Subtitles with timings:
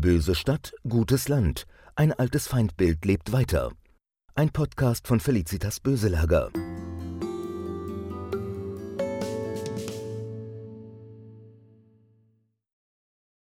[0.00, 1.66] Böse Stadt, gutes Land.
[1.96, 3.72] Ein altes Feindbild lebt weiter.
[4.36, 6.52] Ein Podcast von Felicitas Böselager.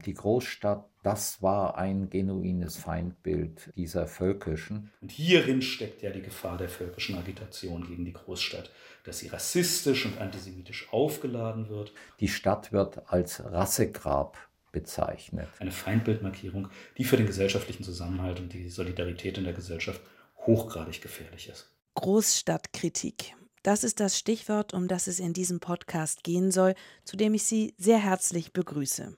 [0.07, 4.91] Die Großstadt, das war ein genuines Feindbild dieser völkischen.
[5.03, 8.71] Und hierin steckt ja die Gefahr der völkischen Agitation gegen die Großstadt,
[9.05, 11.93] dass sie rassistisch und antisemitisch aufgeladen wird.
[12.21, 15.49] Die Stadt wird als Rassegrab bezeichnet.
[15.59, 20.01] Eine Feindbildmarkierung, die für den gesellschaftlichen Zusammenhalt und die Solidarität in der Gesellschaft
[20.47, 21.71] hochgradig gefährlich ist.
[21.95, 23.35] Großstadtkritik.
[23.63, 27.45] Das ist das Stichwort, um das es in diesem Podcast gehen soll, zu dem ich
[27.45, 29.17] Sie sehr herzlich begrüße.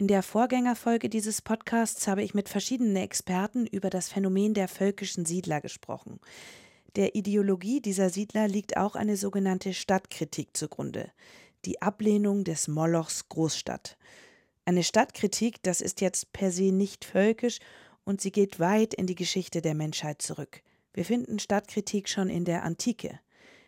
[0.00, 5.24] In der Vorgängerfolge dieses Podcasts habe ich mit verschiedenen Experten über das Phänomen der völkischen
[5.24, 6.20] Siedler gesprochen.
[6.94, 11.10] Der Ideologie dieser Siedler liegt auch eine sogenannte Stadtkritik zugrunde,
[11.64, 13.96] die Ablehnung des Molochs Großstadt.
[14.68, 17.58] Eine Stadtkritik, das ist jetzt per se nicht völkisch
[18.04, 20.60] und sie geht weit in die Geschichte der Menschheit zurück.
[20.92, 23.18] Wir finden Stadtkritik schon in der Antike.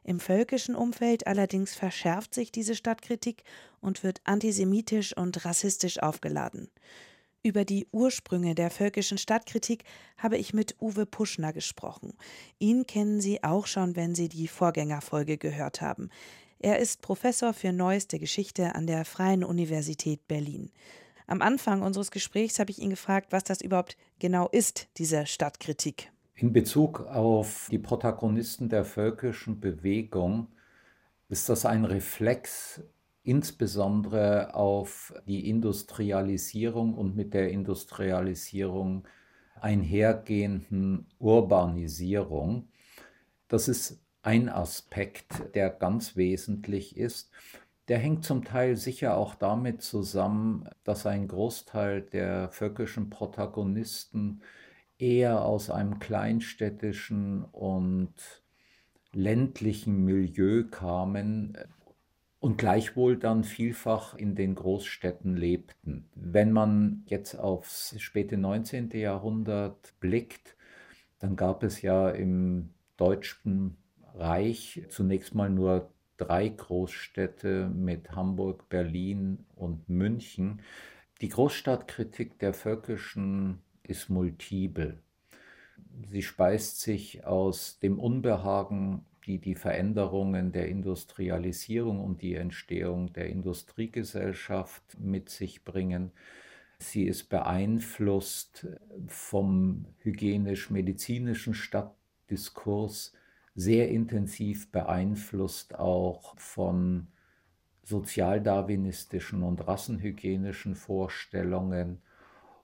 [0.04, 3.44] Im völkischen Umfeld allerdings verschärft sich diese Stadtkritik
[3.80, 6.68] und wird antisemitisch und rassistisch aufgeladen.
[7.42, 9.84] Über die Ursprünge der völkischen Stadtkritik
[10.18, 12.12] habe ich mit Uwe Puschner gesprochen.
[12.58, 16.10] Ihn kennen Sie auch schon, wenn Sie die Vorgängerfolge gehört haben.
[16.62, 20.70] Er ist Professor für Neueste Geschichte an der Freien Universität Berlin.
[21.26, 26.12] Am Anfang unseres Gesprächs habe ich ihn gefragt, was das überhaupt genau ist, diese Stadtkritik.
[26.34, 30.48] In Bezug auf die Protagonisten der völkischen Bewegung
[31.30, 32.82] ist das ein Reflex
[33.22, 39.08] insbesondere auf die Industrialisierung und mit der Industrialisierung
[39.58, 42.68] einhergehenden Urbanisierung.
[43.48, 47.30] Das ist ein Aspekt, der ganz wesentlich ist.
[47.88, 54.42] Der hängt zum Teil sicher auch damit zusammen, dass ein Großteil der völkischen Protagonisten
[54.98, 58.14] eher aus einem kleinstädtischen und
[59.12, 61.56] ländlichen Milieu kamen
[62.38, 66.08] und gleichwohl dann vielfach in den Großstädten lebten.
[66.14, 68.90] Wenn man jetzt aufs späte 19.
[68.90, 70.56] Jahrhundert blickt,
[71.18, 73.76] dann gab es ja im deutschen
[74.14, 80.60] Reich zunächst mal nur drei Großstädte mit Hamburg, Berlin und München.
[81.20, 84.98] Die Großstadtkritik der Völkischen ist multiple.
[86.10, 93.28] Sie speist sich aus dem Unbehagen, die die Veränderungen der Industrialisierung und die Entstehung der
[93.28, 96.12] Industriegesellschaft mit sich bringen.
[96.78, 98.66] Sie ist beeinflusst
[99.06, 103.12] vom hygienisch-medizinischen Stadtdiskurs,
[103.54, 107.08] sehr intensiv beeinflusst auch von
[107.82, 112.02] sozialdarwinistischen und rassenhygienischen Vorstellungen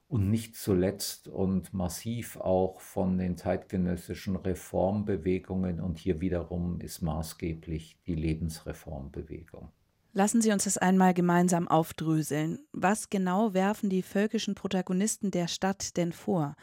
[0.07, 7.99] und nicht zuletzt und massiv auch von den zeitgenössischen Reformbewegungen und hier wiederum ist maßgeblich
[8.07, 9.69] die Lebensreformbewegung.
[10.13, 12.59] Lassen Sie uns das einmal gemeinsam aufdröseln.
[12.71, 16.55] Was genau werfen die völkischen Protagonisten der Stadt denn vor?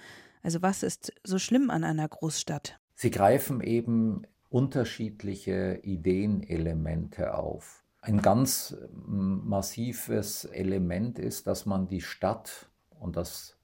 [0.43, 2.81] Also was ist so schlimm an einer Großstadt?
[2.95, 7.85] Sie greifen eben unterschiedliche Ideenelemente auf.
[8.01, 12.69] Ein ganz massives Element ist, dass man die Stadt,
[13.01, 13.57] und das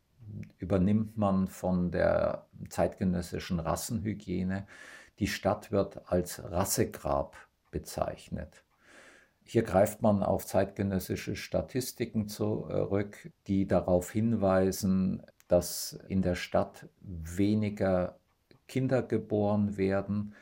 [0.58, 4.66] übernimmt man von der zeitgenössischen Rassenhygiene,
[5.18, 7.36] die Stadt wird als Rassegrab
[7.70, 8.64] bezeichnet.
[9.44, 18.19] Hier greift man auf zeitgenössische Statistiken zurück, die darauf hinweisen, dass in der Stadt weniger
[18.70, 20.34] Kinder geboren werden,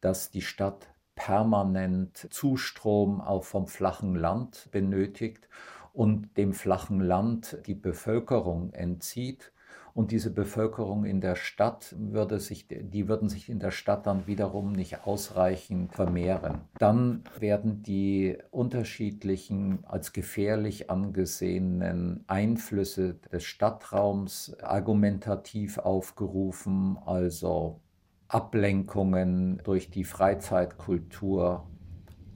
[0.00, 5.48] dass die Stadt permanent Zustrom auch vom flachen Land benötigt
[5.92, 9.52] und dem flachen Land die Bevölkerung entzieht.
[9.94, 14.26] Und diese Bevölkerung in der Stadt würde sich, die würden sich in der Stadt dann
[14.26, 16.62] wiederum nicht ausreichend vermehren.
[16.78, 27.80] Dann werden die unterschiedlichen als gefährlich angesehenen Einflüsse des Stadtraums argumentativ aufgerufen, also
[28.28, 31.66] Ablenkungen durch die Freizeitkultur,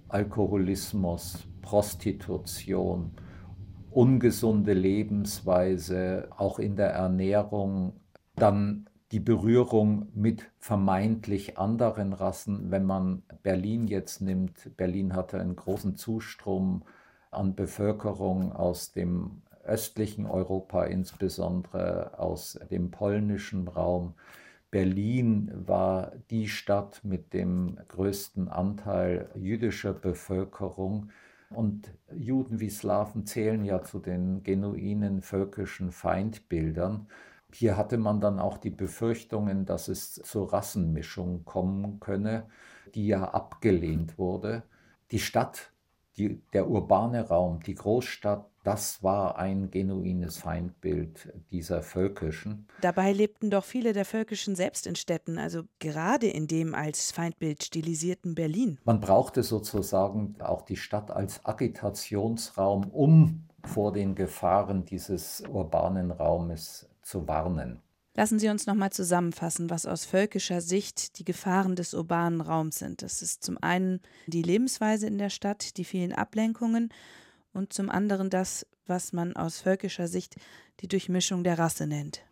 [0.09, 3.13] Alkoholismus, Prostitution,
[3.97, 7.95] ungesunde Lebensweise, auch in der Ernährung,
[8.35, 12.71] dann die Berührung mit vermeintlich anderen Rassen.
[12.71, 16.83] Wenn man Berlin jetzt nimmt, Berlin hatte einen großen Zustrom
[17.31, 24.13] an Bevölkerung aus dem östlichen Europa, insbesondere aus dem polnischen Raum.
[24.71, 31.09] Berlin war die Stadt mit dem größten Anteil jüdischer Bevölkerung.
[31.51, 37.09] Und Juden wie Slawen zählen ja zu den genuinen völkischen Feindbildern.
[37.53, 42.49] Hier hatte man dann auch die Befürchtungen, dass es zur Rassenmischung kommen könne,
[42.95, 44.65] die ja abgelehnt wurde.
[45.13, 45.73] Die Stadt,
[46.19, 52.67] die, der urbane Raum, die Großstadt das war ein genuines Feindbild dieser völkischen.
[52.81, 57.63] Dabei lebten doch viele der völkischen selbst in Städten, also gerade in dem als Feindbild
[57.63, 58.79] stilisierten Berlin.
[58.85, 66.89] Man brauchte sozusagen auch die Stadt als Agitationsraum, um vor den Gefahren dieses urbanen Raumes
[67.03, 67.83] zu warnen.
[68.19, 73.03] Lassen Sie uns nochmal zusammenfassen, was aus völkischer Sicht die Gefahren des urbanen Raums sind.
[73.03, 76.89] Das ist zum einen die Lebensweise in der Stadt, die vielen Ablenkungen
[77.53, 80.37] und zum anderen das, was man aus völkischer Sicht
[80.81, 82.23] die Durchmischung der Rasse nennt.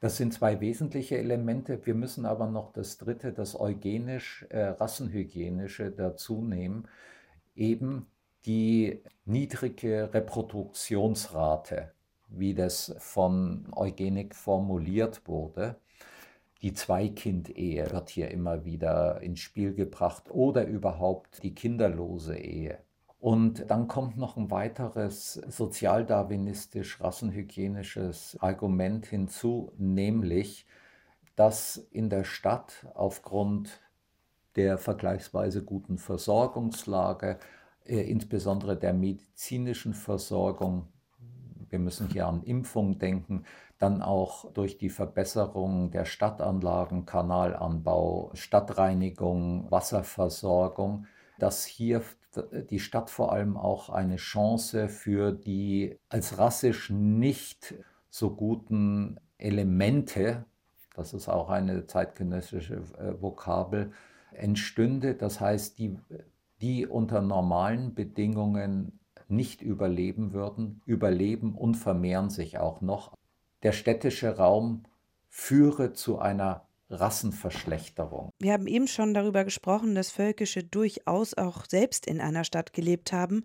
[0.00, 1.84] Das sind zwei wesentliche Elemente.
[1.84, 6.88] Wir müssen aber noch das dritte, das eugenisch-rassenhygienische äh, dazu nehmen,
[7.54, 8.06] eben
[8.46, 11.92] die niedrige Reproduktionsrate,
[12.28, 15.76] wie das von Eugenik formuliert wurde.
[16.62, 22.78] Die Zweikind-Ehe wird hier immer wieder ins Spiel gebracht oder überhaupt die kinderlose Ehe.
[23.18, 30.66] Und dann kommt noch ein weiteres sozialdarwinistisch-rassenhygienisches Argument hinzu, nämlich,
[31.34, 33.80] dass in der Stadt aufgrund
[34.54, 37.38] der vergleichsweise guten Versorgungslage,
[37.84, 40.88] äh, insbesondere der medizinischen Versorgung,
[41.70, 43.44] wir müssen hier an Impfung denken,
[43.78, 51.06] dann auch durch die Verbesserung der Stadtanlagen, Kanalanbau, Stadtreinigung, Wasserversorgung,
[51.38, 52.02] dass hier
[52.70, 57.74] die Stadt vor allem auch eine Chance für die als rassisch nicht
[58.10, 60.44] so guten Elemente,
[60.94, 63.92] das ist auch eine zeitgenössische äh, Vokabel,
[64.32, 65.14] entstünde.
[65.14, 65.98] Das heißt, die,
[66.60, 73.14] die unter normalen Bedingungen nicht überleben würden, überleben und vermehren sich auch noch.
[73.62, 74.84] Der städtische Raum
[75.28, 78.30] führe zu einer Rassenverschlechterung.
[78.38, 83.12] Wir haben eben schon darüber gesprochen, dass Völkische durchaus auch selbst in einer Stadt gelebt
[83.12, 83.44] haben.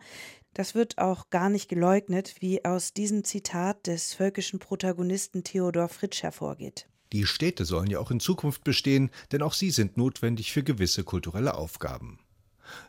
[0.54, 6.24] Das wird auch gar nicht geleugnet, wie aus diesem Zitat des völkischen Protagonisten Theodor Fritsch
[6.24, 6.88] hervorgeht.
[7.14, 11.04] Die Städte sollen ja auch in Zukunft bestehen, denn auch sie sind notwendig für gewisse
[11.04, 12.20] kulturelle Aufgaben.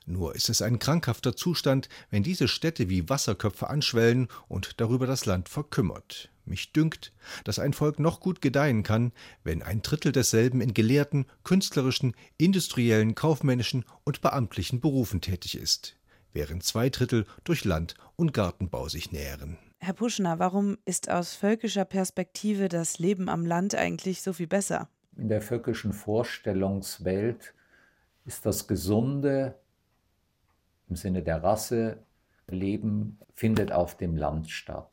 [0.07, 5.27] Nur ist es ein krankhafter Zustand, wenn diese Städte wie Wasserköpfe anschwellen und darüber das
[5.27, 6.31] Land verkümmert.
[6.45, 7.13] Mich dünkt,
[7.45, 9.13] dass ein Volk noch gut gedeihen kann,
[9.45, 15.97] wenn ein Drittel desselben in gelehrten, künstlerischen, industriellen, kaufmännischen und beamtlichen Berufen tätig ist,
[16.33, 19.59] während zwei Drittel durch Land- und Gartenbau sich nähren.
[19.79, 24.89] Herr Puschner, warum ist aus völkischer Perspektive das Leben am Land eigentlich so viel besser?
[25.17, 27.55] In der völkischen Vorstellungswelt
[28.25, 29.57] ist das gesunde,
[30.93, 32.03] im Sinne der Rasse,
[32.49, 34.91] Leben findet auf dem Land statt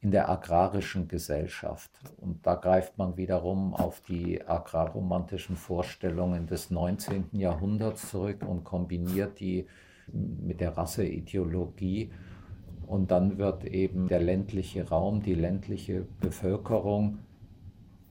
[0.00, 1.92] in der agrarischen Gesellschaft.
[2.16, 7.28] Und da greift man wiederum auf die agrarromantischen Vorstellungen des 19.
[7.30, 9.68] Jahrhunderts zurück und kombiniert die
[10.12, 12.10] mit der Rasseideologie.
[12.88, 17.20] Und dann wird eben der ländliche Raum, die ländliche Bevölkerung,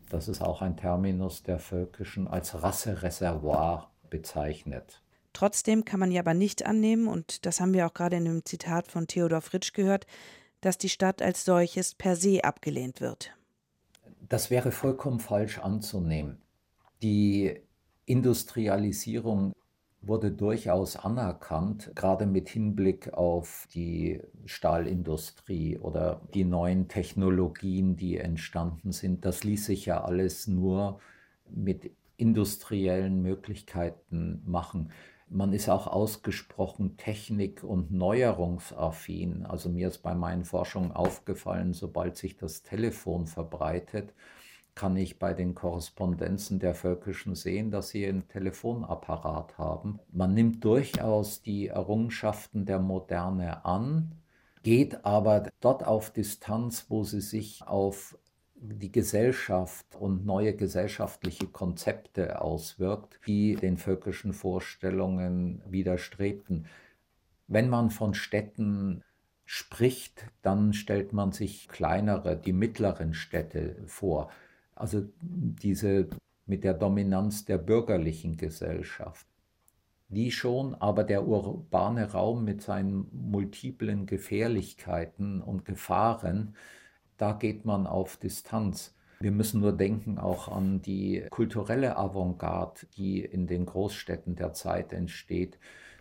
[0.10, 5.03] das ist auch ein Terminus der Völkischen, als Rassereservoir bezeichnet.
[5.34, 8.46] Trotzdem kann man ja aber nicht annehmen, und das haben wir auch gerade in dem
[8.46, 10.06] Zitat von Theodor Fritsch gehört,
[10.62, 13.36] dass die Stadt als solches per se abgelehnt wird.
[14.30, 16.42] Das wäre vollkommen falsch anzunehmen.
[17.02, 17.60] Die
[18.06, 19.54] Industrialisierung
[20.02, 28.92] wurde durchaus anerkannt, gerade mit Hinblick auf die Stahlindustrie oder die neuen Technologien, die entstanden
[28.92, 29.26] sind.
[29.26, 31.00] Das ließ sich ja alles nur
[31.50, 34.92] mit industriellen Möglichkeiten machen.
[35.34, 39.48] Man ist auch ausgesprochen technik- und neuerungsaffin.
[39.48, 44.14] Also mir ist bei meinen Forschungen aufgefallen, sobald sich das Telefon verbreitet,
[44.76, 50.00] kann ich bei den Korrespondenzen der Völkischen sehen, dass sie einen Telefonapparat haben.
[50.12, 54.12] Man nimmt durchaus die Errungenschaften der Moderne an,
[54.62, 58.20] geht aber dort auf Distanz, wo sie sich auf
[58.64, 66.68] die Gesellschaft und neue gesellschaftliche Konzepte auswirkt, die den völkischen Vorstellungen widerstrebten.
[67.48, 69.04] Wenn man von Städten
[69.44, 74.30] spricht, dann stellt man sich kleinere, die mittleren Städte vor.
[74.76, 76.08] Also diese
[76.46, 79.28] mit der Dominanz der bürgerlichen Gesellschaft.
[80.08, 86.56] Die schon, aber der urbane Raum mit seinen multiplen Gefährlichkeiten und Gefahren
[87.18, 88.96] da geht man auf Distanz.
[89.20, 94.92] Wir müssen nur denken auch an die kulturelle Avantgarde, die in den Großstädten der Zeit
[94.94, 95.58] entsteht.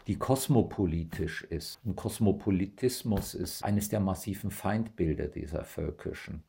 [0.06, 1.78] die kosmopolitisch ist.
[1.84, 6.42] Und Kosmopolitismus ist eines der massiven Feindbilder dieser Völkischen.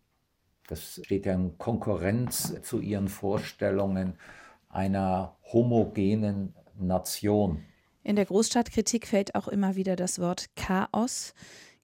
[0.68, 4.16] Das steht ja in Konkurrenz zu ihren Vorstellungen
[4.70, 7.64] einer homogenen Nation.
[8.04, 11.34] In der Großstadtkritik fällt auch immer wieder das Wort Chaos.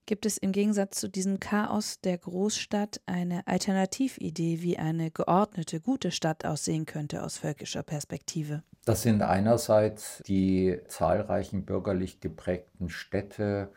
[0.06, 6.10] Gibt es im Gegensatz zu diesem Chaos der Großstadt eine Alternatividee, wie eine geordnete, gute
[6.10, 8.62] Stadt aussehen könnte aus völkischer Perspektive?
[8.84, 13.70] Das sind einerseits die zahlreichen bürgerlich geprägten Städte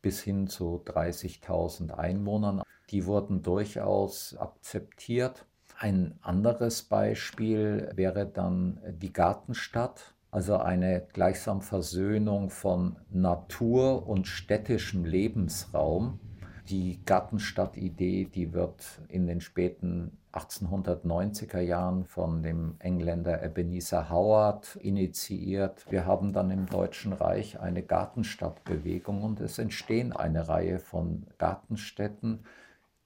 [0.00, 2.62] bis hin zu 30.000 Einwohnern.
[2.90, 5.44] Die wurden durchaus akzeptiert.
[5.78, 15.04] Ein anderes Beispiel wäre dann die Gartenstadt, also eine gleichsam Versöhnung von Natur und städtischem
[15.04, 16.20] Lebensraum.
[16.68, 25.90] Die Gartenstadtidee, die wird in den späten 1890er Jahren von dem Engländer Ebenezer Howard initiiert.
[25.90, 32.44] Wir haben dann im Deutschen Reich eine Gartenstadtbewegung und es entstehen eine Reihe von Gartenstädten,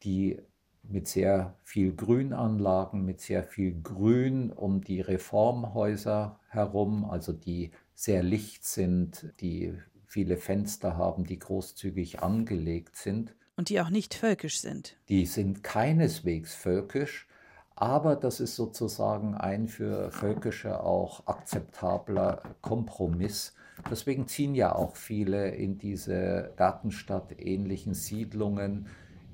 [0.03, 0.43] die
[0.89, 8.23] mit sehr viel Grünanlagen, mit sehr viel Grün um die Reformhäuser herum, also die sehr
[8.23, 9.75] licht sind, die
[10.07, 13.35] viele Fenster haben, die großzügig angelegt sind.
[13.57, 14.97] Und die auch nicht völkisch sind.
[15.09, 17.29] Die sind keineswegs völkisch,
[17.77, 23.55] aber das ist sozusagen ein für Völkische auch akzeptabler Kompromiss.
[23.91, 28.87] Deswegen ziehen ja auch viele in diese Gartenstadt ähnlichen Siedlungen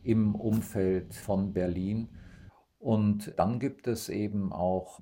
[0.03, 2.09] im Umfeld von Berlin.
[2.79, 5.01] Und dann gibt es eben auch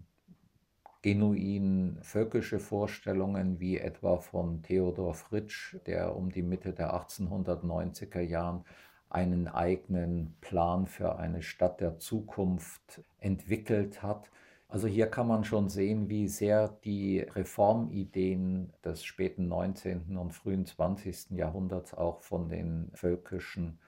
[1.03, 8.65] genuin völkische Vorstellungen, wie etwa von Theodor Fritsch, der um die Mitte der 1890er Jahren
[9.09, 14.31] einen eigenen Plan für eine Stadt der Zukunft entwickelt hat.
[14.69, 20.17] Also hier kann man schon sehen, wie sehr die Reformideen des späten 19.
[20.19, 21.31] und frühen 20.
[21.31, 23.79] Jahrhunderts auch von den völkischen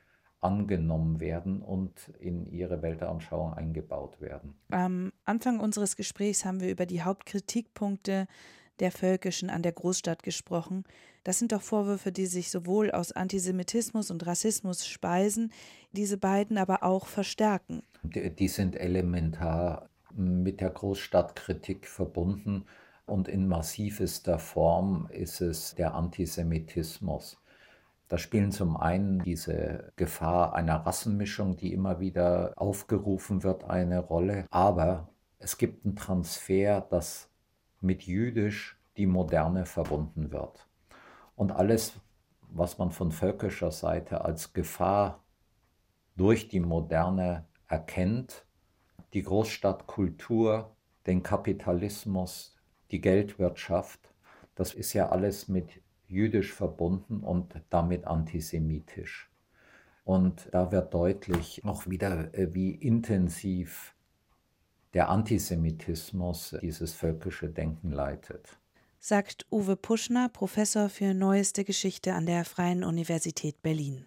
[0.41, 4.55] angenommen werden und in ihre Weltanschauung eingebaut werden.
[4.71, 8.27] Am Anfang unseres Gesprächs haben wir über die Hauptkritikpunkte
[8.81, 10.85] der Völkischen an der Großstadt gesprochen.
[11.23, 15.53] Das sind doch Vorwürfe, die sich sowohl aus Antisemitismus und Rassismus speisen,
[15.93, 17.83] diese beiden aber auch verstärken.
[18.03, 22.65] Die, die sind elementar mit der Großstadtkritik verbunden
[23.05, 27.40] und in massivester Form ist es der Antisemitismus.
[28.11, 34.47] Da spielen zum einen diese Gefahr einer Rassenmischung, die immer wieder aufgerufen wird, eine Rolle.
[34.51, 37.31] Aber es gibt einen Transfer, dass
[37.81, 40.69] mit jüdisch die Moderne verbunden wird.
[41.37, 42.01] Und alles,
[42.49, 45.23] was man von völkischer Seite als Gefahr
[46.17, 48.45] durch die Moderne erkennt,
[49.15, 50.75] die Großstadtkultur,
[51.07, 52.57] den Kapitalismus,
[52.91, 54.13] die Geldwirtschaft,
[54.57, 59.31] das ist ja alles mit jüdisch verbunden und damit antisemitisch.
[60.05, 63.95] Und da wird deutlich auch wieder, äh, wie intensiv
[64.93, 68.59] der Antisemitismus dieses völkische Denken leitet.
[68.99, 74.05] Sagt Uwe Puschner, Professor für Neueste Geschichte an der Freien Universität Berlin.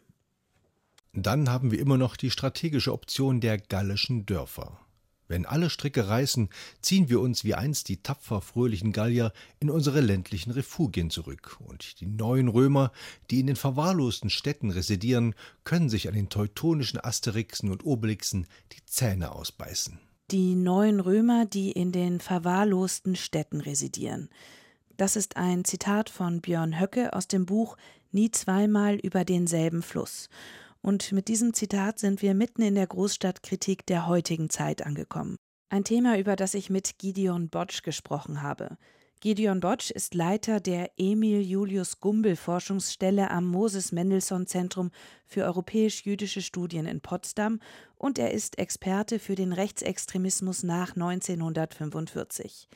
[1.14, 4.83] Dann haben wir immer noch die strategische Option der gallischen Dörfer.
[5.28, 6.50] Wenn alle Stricke reißen,
[6.82, 12.00] ziehen wir uns wie einst die tapfer fröhlichen Gallier in unsere ländlichen Refugien zurück, und
[12.00, 12.92] die neuen Römer,
[13.32, 18.86] die in den verwahrlosten Städten residieren, können sich an den teutonischen Asterixen und Obelixen die
[18.86, 20.00] Zähne ausbeißen.
[20.32, 24.30] Die neuen Römer, die in den verwahrlosten Städten residieren.
[24.98, 27.78] Das ist ein Zitat von Björn Höcke aus dem Buch
[28.12, 30.30] Nie zweimal über denselben Fluss.
[30.86, 35.38] Und mit diesem Zitat sind wir mitten in der Großstadtkritik der heutigen Zeit angekommen.
[35.70, 38.78] Ein Thema, über das ich mit Gideon Botsch gesprochen habe.
[39.22, 44.92] Gideon Botsch ist Leiter der Emil Julius Gumbel Forschungsstelle am Moses Mendelssohn Zentrum
[45.26, 47.62] für europäisch-jüdische Studien in Potsdam
[47.96, 52.68] und er ist Experte für den Rechtsextremismus nach 1945.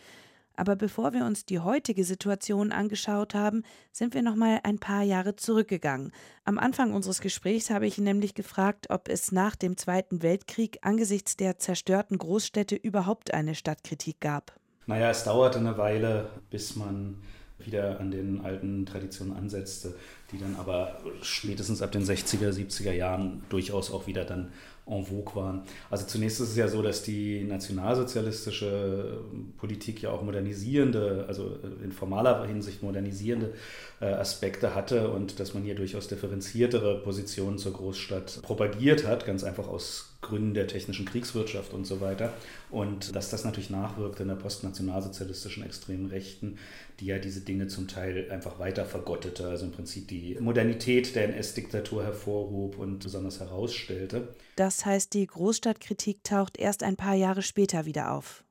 [0.58, 5.04] Aber bevor wir uns die heutige Situation angeschaut haben, sind wir noch mal ein paar
[5.04, 6.12] Jahre zurückgegangen.
[6.44, 10.80] Am Anfang unseres Gesprächs habe ich ihn nämlich gefragt, ob es nach dem Zweiten Weltkrieg
[10.82, 14.60] angesichts der zerstörten Großstädte überhaupt eine Stadtkritik gab.
[14.88, 17.22] Naja, es dauerte eine Weile, bis man
[17.60, 19.96] wieder an den alten Traditionen ansetzte,
[20.32, 24.52] die dann aber spätestens ab den 60er, 70er Jahren durchaus auch wieder dann
[24.89, 25.62] en vogue waren.
[25.89, 29.22] Also zunächst ist es ja so, dass die nationalsozialistische
[29.58, 33.53] Politik ja auch modernisierende, also in formaler Hinsicht modernisierende
[34.00, 39.44] äh, Aspekte hatte und dass man hier durchaus differenziertere Positionen zur Großstadt propagiert hat, ganz
[39.44, 42.34] einfach aus Gründen der technischen Kriegswirtschaft und so weiter.
[42.69, 46.57] Und dass das natürlich nachwirkt in der postnationalsozialistischen extremen Rechten,
[47.00, 51.29] die ja diese Dinge zum Teil einfach weiter vergottete, also im Prinzip die Modernität der
[51.29, 54.29] NS-Diktatur hervorhob und besonders herausstellte.
[54.55, 58.43] Das heißt, die Großstadtkritik taucht erst ein paar Jahre später wieder auf.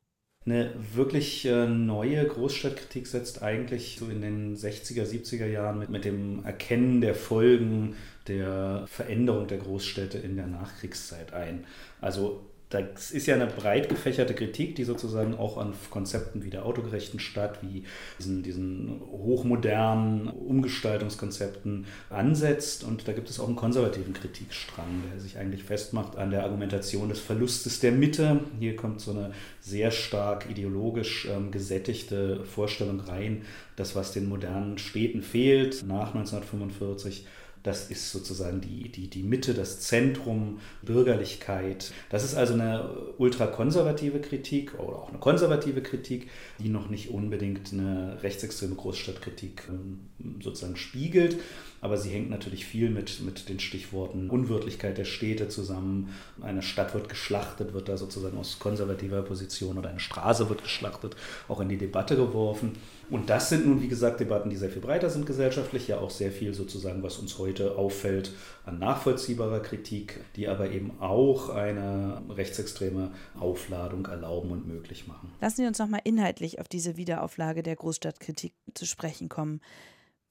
[0.46, 6.04] Eine wirklich äh, neue Großstadtkritik setzt eigentlich so in den 60er, 70er Jahren mit, mit
[6.04, 7.96] dem Erkennen der Folgen
[8.28, 11.64] der Veränderung der Großstädte in der Nachkriegszeit ein.
[12.00, 16.66] Also das ist ja eine breit gefächerte Kritik, die sozusagen auch an Konzepten wie der
[16.66, 17.84] autogerechten Stadt, wie
[18.18, 22.82] diesen, diesen hochmodernen Umgestaltungskonzepten ansetzt.
[22.82, 27.08] Und da gibt es auch einen konservativen Kritikstrang, der sich eigentlich festmacht an der Argumentation
[27.08, 28.40] des Verlustes der Mitte.
[28.58, 33.42] Hier kommt so eine sehr stark ideologisch ähm, gesättigte Vorstellung rein,
[33.76, 37.26] dass was den modernen Städten fehlt nach 1945
[37.66, 41.90] das ist sozusagen die, die, die Mitte, das Zentrum, Bürgerlichkeit.
[42.10, 46.30] Das ist also eine ultrakonservative Kritik oder auch eine konservative Kritik,
[46.60, 49.98] die noch nicht unbedingt eine rechtsextreme Großstadtkritik ähm,
[50.40, 51.38] sozusagen spiegelt.
[51.80, 56.14] Aber sie hängt natürlich viel mit, mit den Stichworten Unwirtlichkeit der Städte zusammen.
[56.40, 61.16] Eine Stadt wird geschlachtet, wird da sozusagen aus konservativer Position oder eine Straße wird geschlachtet,
[61.48, 62.72] auch in die Debatte geworfen.
[63.08, 66.10] Und das sind nun, wie gesagt, Debatten, die sehr viel breiter sind gesellschaftlich, ja auch
[66.10, 68.32] sehr viel sozusagen, was uns heute auffällt
[68.64, 75.32] an nachvollziehbarer Kritik, die aber eben auch eine rechtsextreme Aufladung erlauben und möglich machen.
[75.40, 79.60] Lassen Sie uns nochmal inhaltlich auf diese Wiederauflage der Großstadtkritik zu sprechen kommen.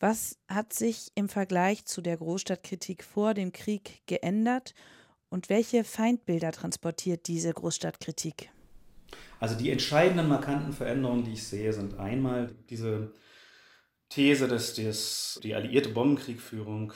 [0.08, 4.76] Was hat sich im Vergleich zu der Großstadtkritik vor dem Krieg geändert
[5.30, 8.52] und welche Feindbilder transportiert diese Großstadtkritik?
[9.40, 13.14] Also die entscheidenden markanten Veränderungen, die ich sehe, sind einmal diese
[14.10, 16.94] These, dass das, die alliierte Bombenkriegführung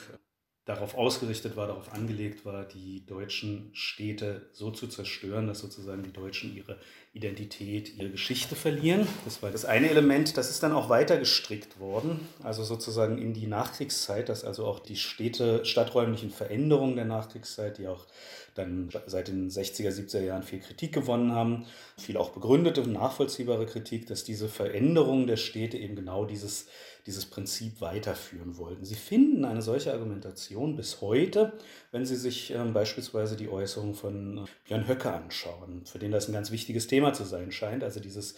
[0.70, 6.12] darauf ausgerichtet war, darauf angelegt war, die deutschen Städte so zu zerstören, dass sozusagen die
[6.12, 6.76] Deutschen ihre
[7.12, 9.06] Identität, ihre Geschichte verlieren.
[9.24, 10.36] Das war das eine Element.
[10.36, 14.78] Das ist dann auch weiter gestrickt worden, also sozusagen in die Nachkriegszeit, dass also auch
[14.78, 18.06] die Städte, stadträumlichen Veränderungen der Nachkriegszeit, die auch
[18.54, 21.66] dann seit den 60er, 70er Jahren viel Kritik gewonnen haben,
[21.98, 26.66] viel auch begründete und nachvollziehbare Kritik, dass diese Veränderungen der Städte eben genau dieses
[27.06, 28.84] dieses Prinzip weiterführen wollten.
[28.84, 31.52] Sie finden eine solche Argumentation bis heute,
[31.92, 36.28] wenn Sie sich ähm, beispielsweise die Äußerung von äh, Björn Höcke anschauen, für den das
[36.28, 37.84] ein ganz wichtiges Thema zu sein scheint.
[37.84, 38.34] Also dieses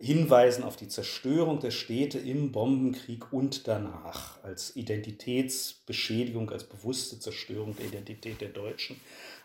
[0.00, 7.74] Hinweisen auf die Zerstörung der Städte im Bombenkrieg und danach als Identitätsbeschädigung, als bewusste Zerstörung
[7.76, 9.00] der Identität der Deutschen.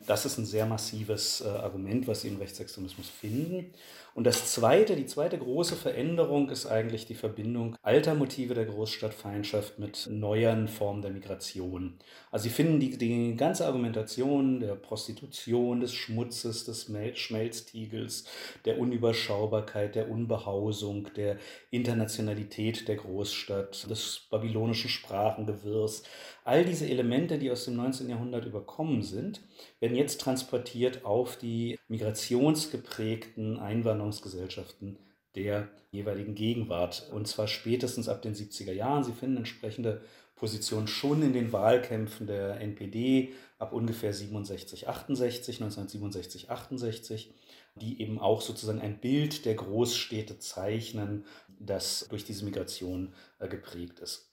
[0.06, 3.74] Das ist ein sehr massives äh, Argument, was Sie im Rechtsextremismus finden.
[4.16, 9.80] Und das zweite, die zweite große Veränderung ist eigentlich die Verbindung alter Motive der Großstadtfeindschaft
[9.80, 11.98] mit neuen Formen der Migration.
[12.30, 18.26] Also Sie finden die, die ganze Argumentation der Prostitution, des Schmutzes, des Schmelztiegels,
[18.66, 21.38] der Unüberschaubarkeit, der Unbehausung, der
[21.72, 26.04] Internationalität der Großstadt, des babylonischen Sprachengewirrs,
[26.45, 28.10] All diese Elemente, die aus dem 19.
[28.10, 29.41] Jahrhundert überkommen sind,
[29.79, 34.97] werden jetzt transportiert auf die migrationsgeprägten Einwanderungsgesellschaften
[35.36, 37.10] der jeweiligen Gegenwart.
[37.13, 39.03] Und zwar spätestens ab den 70er Jahren.
[39.03, 40.01] Sie finden entsprechende
[40.36, 47.34] Positionen schon in den Wahlkämpfen der NPD ab ungefähr 67, 68, 1967, 68,
[47.75, 51.25] die eben auch sozusagen ein Bild der Großstädte zeichnen,
[51.60, 54.33] das durch diese Migration äh, geprägt ist.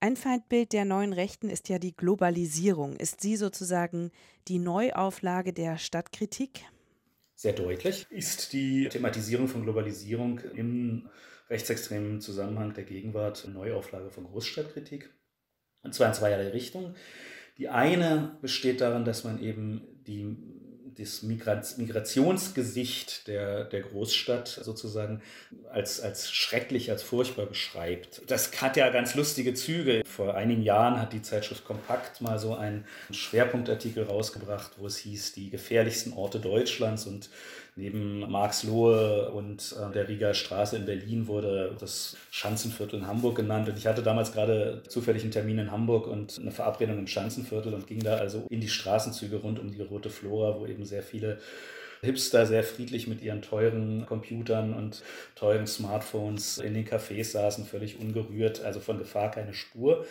[0.00, 2.96] Ein Feindbild der neuen Rechten ist ja die Globalisierung.
[2.96, 4.10] Ist sie sozusagen
[4.46, 6.64] die Neuauflage der Stadtkritik?
[7.34, 11.08] Sehr deutlich ist die Thematisierung von Globalisierung im
[11.48, 15.10] rechtsextremen Zusammenhang der Gegenwart eine Neuauflage von Großstadtkritik.
[15.82, 16.94] Und zwar in zweierlei Richtungen.
[17.56, 20.36] Die eine besteht darin, dass man eben die
[20.98, 25.22] das Migrationsgesicht der, der Großstadt sozusagen
[25.70, 28.22] als, als schrecklich, als furchtbar beschreibt.
[28.26, 30.02] Das hat ja ganz lustige Züge.
[30.06, 35.32] Vor einigen Jahren hat die Zeitschrift Kompakt mal so einen Schwerpunktartikel rausgebracht, wo es hieß,
[35.32, 37.30] die gefährlichsten Orte Deutschlands und
[37.78, 43.68] Neben Marxlohe und äh, der Rieger Straße in Berlin wurde das Schanzenviertel in Hamburg genannt.
[43.68, 47.74] Und ich hatte damals gerade zufällig einen Termin in Hamburg und eine Verabredung im Schanzenviertel
[47.74, 51.02] und ging da also in die Straßenzüge rund um die Rote Flora, wo eben sehr
[51.02, 51.38] viele
[52.00, 55.02] Hipster sehr friedlich mit ihren teuren Computern und
[55.34, 60.06] teuren Smartphones in den Cafés saßen, völlig ungerührt, also von Gefahr keine Spur.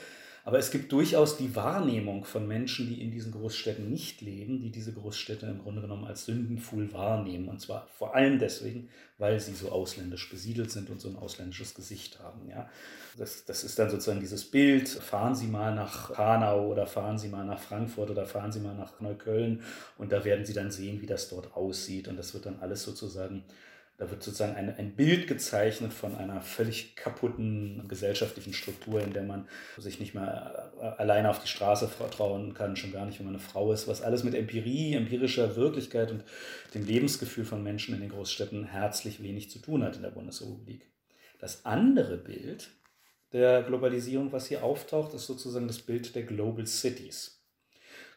[0.47, 4.69] Aber es gibt durchaus die Wahrnehmung von Menschen, die in diesen Großstädten nicht leben, die
[4.69, 7.49] diese Großstädte im Grunde genommen als Sündenpfuhl wahrnehmen.
[7.49, 11.73] Und zwar vor allem deswegen, weil sie so ausländisch besiedelt sind und so ein ausländisches
[11.73, 12.47] Gesicht haben.
[12.47, 12.69] Ja.
[13.17, 17.29] Das, das ist dann sozusagen dieses Bild, fahren Sie mal nach Hanau oder fahren Sie
[17.29, 19.63] mal nach Frankfurt oder fahren Sie mal nach Neukölln
[19.97, 22.07] und da werden Sie dann sehen, wie das dort aussieht.
[22.07, 23.45] Und das wird dann alles sozusagen
[23.97, 29.23] da wird sozusagen ein, ein Bild gezeichnet von einer völlig kaputten gesellschaftlichen Struktur, in der
[29.23, 33.25] man sich nicht mehr äh, alleine auf die Straße vertrauen kann, schon gar nicht, wenn
[33.25, 36.23] man eine Frau ist, was alles mit Empirie, empirischer Wirklichkeit und
[36.73, 40.91] dem Lebensgefühl von Menschen in den Großstädten herzlich wenig zu tun hat in der Bundesrepublik.
[41.39, 42.69] Das andere Bild
[43.31, 47.41] der Globalisierung, was hier auftaucht, ist sozusagen das Bild der Global Cities.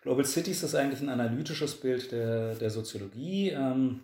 [0.02, 3.50] Global Cities ist eigentlich ein analytisches Bild der, der Soziologie.
[3.50, 4.00] Ähm,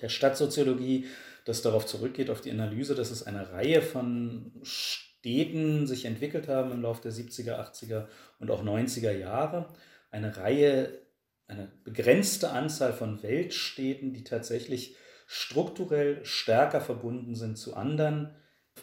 [0.00, 1.06] der Stadtsoziologie,
[1.44, 6.72] das darauf zurückgeht, auf die Analyse, dass es eine Reihe von Städten sich entwickelt haben
[6.72, 8.06] im Laufe der 70er, 80er
[8.38, 9.68] und auch 90er Jahre.
[10.10, 11.00] Eine Reihe,
[11.46, 18.34] eine begrenzte Anzahl von Weltstädten, die tatsächlich strukturell stärker verbunden sind zu anderen,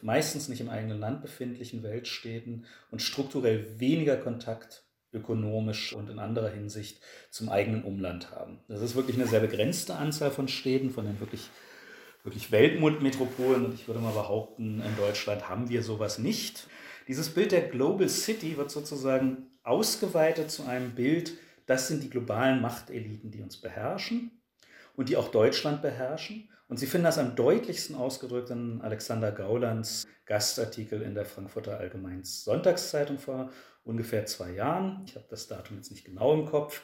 [0.02, 4.83] meistens nicht im eigenen Land befindlichen Weltstädten und strukturell weniger Kontakt
[5.14, 8.60] ökonomisch und in anderer Hinsicht zum eigenen Umland haben.
[8.68, 11.50] Das ist wirklich eine sehr begrenzte Anzahl von Städten, von den wirklich,
[12.24, 13.66] wirklich Weltmetropolen.
[13.66, 16.68] Und ich würde mal behaupten, in Deutschland haben wir sowas nicht.
[17.08, 21.34] Dieses Bild der Global City wird sozusagen ausgeweitet zu einem Bild,
[21.66, 24.32] das sind die globalen Machteliten, die uns beherrschen
[24.96, 26.50] und die auch Deutschland beherrschen.
[26.68, 32.44] Und Sie finden das am deutlichsten ausgedrückt in Alexander Gaulands Gastartikel in der Frankfurter Allgemeins
[32.46, 33.52] Sonntagszeitung vor
[33.86, 35.04] ungefähr zwei Jahren.
[35.06, 36.82] Ich habe das Datum jetzt nicht genau im Kopf.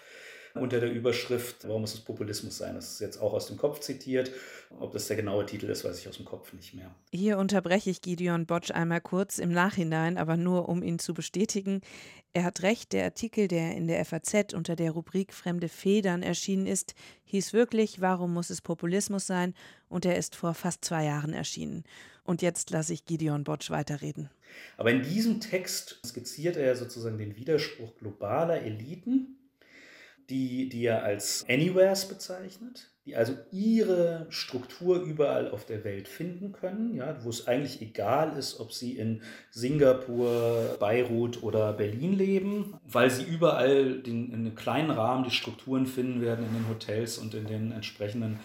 [0.56, 2.74] Unter der Überschrift, warum muss es Populismus sein?
[2.74, 4.32] Das ist jetzt auch aus dem Kopf zitiert.
[4.80, 6.94] Ob das der genaue Titel ist, weiß ich aus dem Kopf nicht mehr.
[7.12, 11.82] Hier unterbreche ich Gideon Botsch einmal kurz im Nachhinein, aber nur um ihn zu bestätigen.
[12.34, 16.66] Er hat recht, der Artikel, der in der FAZ unter der Rubrik Fremde Federn erschienen
[16.66, 19.54] ist, hieß wirklich, warum muss es Populismus sein?
[19.88, 21.84] Und er ist vor fast zwei Jahren erschienen.
[22.30, 24.30] Und jetzt lasse ich Gideon Botsch weiterreden.
[24.78, 29.50] Aber in diesem Text skizziert er sozusagen den Widerspruch globaler Eliten,
[30.30, 36.52] die, die er als Anywheres bezeichnet, die also ihre Struktur überall auf der Welt finden
[36.52, 42.78] können, ja, wo es eigentlich egal ist, ob sie in Singapur, Beirut oder Berlin leben,
[42.84, 47.18] weil sie überall den, in einem kleinen Rahmen die Strukturen finden werden in den Hotels
[47.18, 48.40] und in den entsprechenden,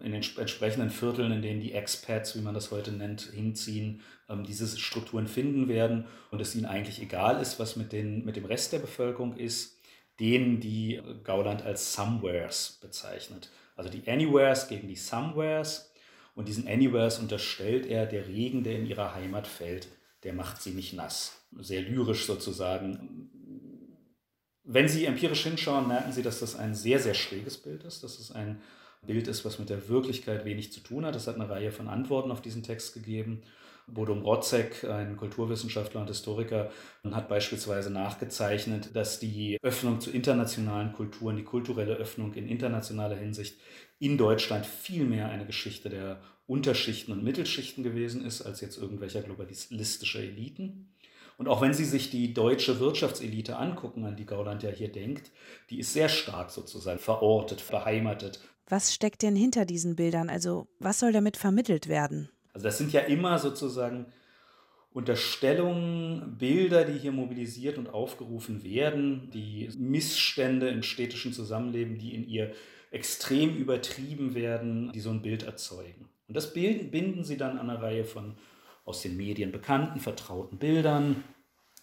[0.00, 4.44] in den entsprechenden Vierteln, in denen die Expats, wie man das heute nennt, hinziehen, ähm,
[4.44, 8.44] diese Strukturen finden werden und es ihnen eigentlich egal ist, was mit, den, mit dem
[8.44, 9.78] Rest der Bevölkerung ist,
[10.20, 13.50] denen die Gauland als Somewheres bezeichnet.
[13.74, 15.92] Also die Anywheres gegen die Somewheres.
[16.34, 19.88] Und diesen Anywheres unterstellt er, der Regen, der in ihrer Heimat fällt,
[20.24, 21.46] der macht sie nicht nass.
[21.60, 23.30] Sehr lyrisch sozusagen.
[24.64, 28.02] Wenn Sie empirisch hinschauen, merken Sie, dass das ein sehr, sehr schräges Bild ist.
[28.02, 28.60] Dass es ein
[29.02, 31.14] Bild ist, was mit der Wirklichkeit wenig zu tun hat.
[31.14, 33.42] Es hat eine Reihe von Antworten auf diesen Text gegeben.
[33.86, 36.70] Bodum Rotzek, ein Kulturwissenschaftler und Historiker,
[37.10, 43.58] hat beispielsweise nachgezeichnet, dass die Öffnung zu internationalen Kulturen, die kulturelle Öffnung in internationaler Hinsicht
[43.98, 49.22] in Deutschland viel mehr eine Geschichte der Unterschichten und Mittelschichten gewesen ist, als jetzt irgendwelcher
[49.22, 50.90] globalistischer Eliten.
[51.36, 55.32] Und auch wenn Sie sich die deutsche Wirtschaftselite angucken, an die Gauland ja hier denkt,
[55.70, 58.40] die ist sehr stark sozusagen verortet, beheimatet.
[58.68, 60.30] Was steckt denn hinter diesen Bildern?
[60.30, 62.30] Also was soll damit vermittelt werden?
[62.54, 64.06] Also das sind ja immer sozusagen
[64.92, 72.26] Unterstellungen, Bilder, die hier mobilisiert und aufgerufen werden, die Missstände im städtischen Zusammenleben, die in
[72.28, 72.52] ihr
[72.92, 76.08] extrem übertrieben werden, die so ein Bild erzeugen.
[76.28, 78.36] Und das binden sie dann an eine Reihe von
[78.84, 81.24] aus den Medien bekannten, vertrauten Bildern.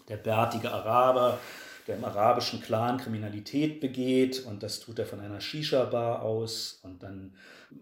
[0.08, 1.40] Der bärtige Araber,
[1.92, 7.04] der im arabischen Clan Kriminalität begeht und das tut er von einer Shisha-Bar aus und
[7.04, 7.34] dann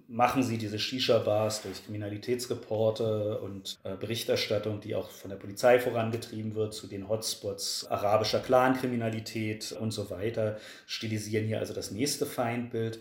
[0.08, 6.56] machen sie diese Shisha-Bars durch Kriminalitätsreporte und äh, Berichterstattung, die auch von der Polizei vorangetrieben
[6.56, 13.00] wird, zu den Hotspots arabischer Clan-Kriminalität und so weiter, stilisieren hier also das nächste Feindbild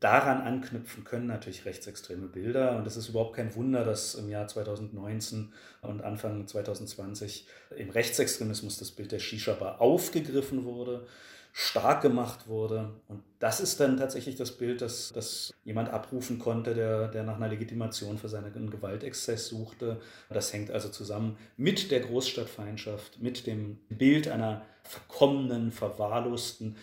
[0.00, 2.76] daran anknüpfen können natürlich rechtsextreme Bilder.
[2.76, 8.78] Und es ist überhaupt kein Wunder, dass im Jahr 2019 und Anfang 2020 im Rechtsextremismus
[8.78, 11.06] das Bild der Shisha-Bar aufgegriffen wurde,
[11.52, 12.92] stark gemacht wurde.
[13.08, 17.36] Und das ist dann tatsächlich das Bild, das, das jemand abrufen konnte, der, der nach
[17.36, 20.00] einer Legitimation für seinen Gewaltexzess suchte.
[20.28, 26.76] Das hängt also zusammen mit der Großstadtfeindschaft, mit dem Bild einer verkommenen, verwahrlosten,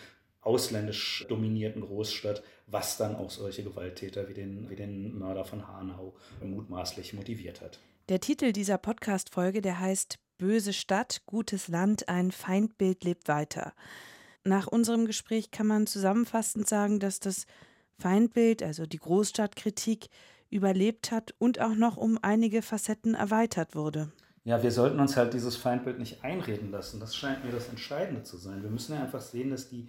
[0.45, 6.15] ausländisch dominierten Großstadt, was dann auch solche Gewalttäter wie den, wie den Mörder von Hanau
[6.41, 7.79] mutmaßlich motiviert hat.
[8.09, 13.73] Der Titel dieser Podcast-Folge, der heißt Böse Stadt, gutes Land, ein Feindbild lebt weiter.
[14.43, 17.45] Nach unserem Gespräch kann man zusammenfassend sagen, dass das
[17.97, 20.07] Feindbild, also die Großstadtkritik,
[20.51, 24.11] überlebt hat und auch noch um einige Facetten erweitert wurde.
[24.43, 26.99] Ja, wir sollten uns halt dieses Feindbild nicht einreden lassen.
[26.99, 28.61] Das scheint mir das Entscheidende zu sein.
[28.61, 29.87] Wir müssen ja einfach sehen, dass die,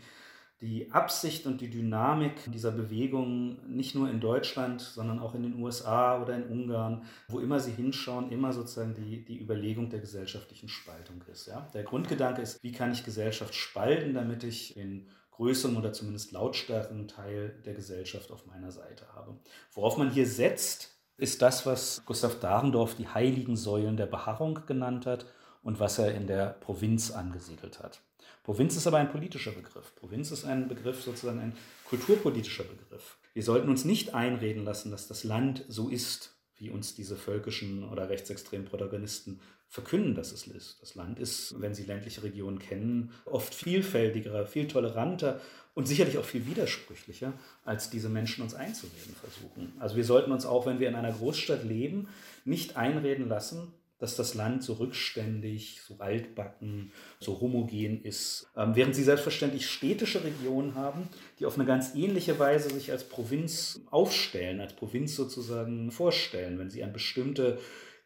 [0.63, 5.63] die Absicht und die Dynamik dieser Bewegung nicht nur in Deutschland, sondern auch in den
[5.63, 10.69] USA oder in Ungarn, wo immer sie hinschauen, immer sozusagen die, die Überlegung der gesellschaftlichen
[10.69, 11.47] Spaltung ist.
[11.47, 11.69] Ja?
[11.75, 17.09] Der Grundgedanke ist, wie kann ich Gesellschaft spalten, damit ich den größeren oder zumindest lautstarken
[17.09, 19.39] Teil der Gesellschaft auf meiner Seite habe.
[19.73, 25.05] Worauf man hier setzt, ist das, was Gustav Dahrendorf die heiligen Säulen der Beharrung genannt
[25.05, 25.27] hat
[25.63, 28.01] und was er in der Provinz angesiedelt hat.
[28.47, 29.93] Provinz ist aber ein politischer Begriff.
[29.97, 31.53] Provinz ist ein Begriff, sozusagen ein
[31.89, 33.19] kulturpolitischer Begriff.
[33.35, 37.83] Wir sollten uns nicht einreden lassen, dass das Land so ist, wie uns diese völkischen
[37.89, 40.81] oder rechtsextremen Protagonisten verkünden, dass es ist.
[40.81, 45.41] Das Land ist, wenn Sie ländliche Regionen kennen, oft vielfältiger, viel toleranter
[45.75, 47.33] und sicherlich auch viel widersprüchlicher,
[47.65, 49.73] als diese Menschen uns einzureden versuchen.
[49.81, 52.07] Also wir sollten uns auch, wenn wir in einer Großstadt leben,
[52.45, 58.95] nicht einreden lassen, dass das Land so rückständig, so altbacken, so homogen ist, ähm, während
[58.95, 64.61] sie selbstverständlich städtische Regionen haben, die auf eine ganz ähnliche Weise sich als Provinz aufstellen,
[64.61, 66.59] als Provinz sozusagen vorstellen.
[66.59, 67.59] Wenn sie an bestimmte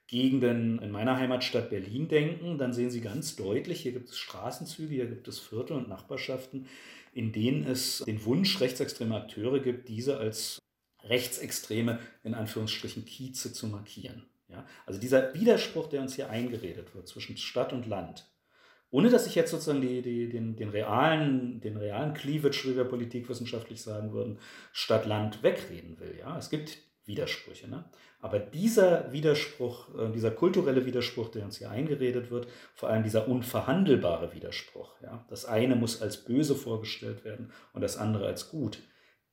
[0.06, 4.92] Gegenden in meiner Heimatstadt Berlin denken, dann sehen Sie ganz deutlich, hier gibt es Straßenzüge,
[4.92, 6.66] hier gibt es Viertel und Nachbarschaften,
[7.12, 10.58] in denen es den Wunsch rechtsextremer Akteure gibt, diese als
[11.04, 14.29] rechtsextreme, in Anführungsstrichen, Kieze zu markieren.
[14.50, 14.66] Ja?
[14.86, 18.26] Also dieser Widerspruch, der uns hier eingeredet wird zwischen Stadt und Land,
[18.90, 22.84] ohne dass ich jetzt sozusagen die, die, den, den, realen, den realen Cleavage, wie wir
[22.84, 24.38] politikwissenschaftlich sagen würden,
[24.72, 26.16] Stadt-Land wegreden will.
[26.18, 26.36] Ja?
[26.36, 27.68] Es gibt Widersprüche.
[27.68, 27.84] Ne?
[28.20, 33.28] Aber dieser Widerspruch, äh, dieser kulturelle Widerspruch, der uns hier eingeredet wird, vor allem dieser
[33.28, 38.82] unverhandelbare Widerspruch, ja, das eine muss als böse vorgestellt werden und das andere als gut,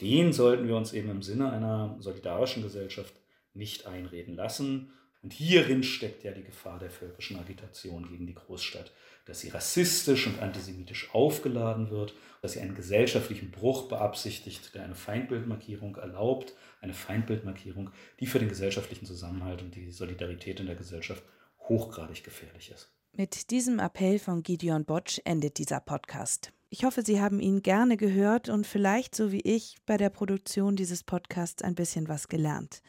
[0.02, 3.14] den sollten wir uns eben im Sinne einer solidarischen Gesellschaft
[3.54, 4.94] nicht einreden lassen.
[5.28, 8.94] Und hierin steckt ja die Gefahr der völkischen Agitation gegen die Großstadt,
[9.26, 14.96] dass sie rassistisch und antisemitisch aufgeladen wird, dass sie einen gesellschaftlichen Bruch beabsichtigt, der eine
[14.96, 17.90] Feindbildmarkierung erlaubt eine Feindbildmarkierung,
[18.22, 21.24] die für den gesellschaftlichen Zusammenhalt und die Solidarität in der Gesellschaft
[21.60, 22.90] hochgradig gefährlich ist.
[23.12, 26.54] Mit diesem Appell von Gideon Botsch endet dieser Podcast.
[26.70, 30.78] Ich hoffe, Sie haben ihn gerne gehört und vielleicht, so wie ich, bei der Produktion
[30.78, 32.82] dieses Podcasts ein bisschen was gelernt.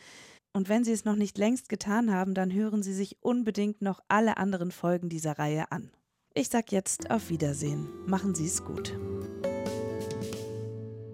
[0.52, 4.00] Und wenn Sie es noch nicht längst getan haben, dann hören Sie sich unbedingt noch
[4.08, 5.90] alle anderen Folgen dieser Reihe an.
[6.34, 7.88] Ich sage jetzt auf Wiedersehen.
[8.06, 8.96] Machen Sie es gut.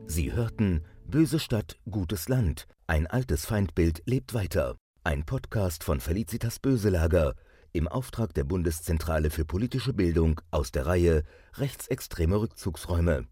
[0.07, 2.67] Sie hörten Böse Stadt, gutes Land.
[2.87, 4.77] Ein altes Feindbild lebt weiter.
[5.03, 7.35] Ein Podcast von Felicitas Böselager
[7.73, 13.27] im Auftrag der Bundeszentrale für politische Bildung aus der Reihe Rechtsextreme Rückzugsräume.